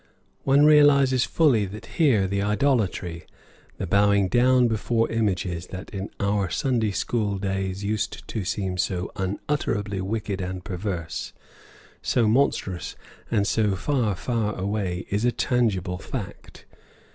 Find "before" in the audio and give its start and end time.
4.67-5.07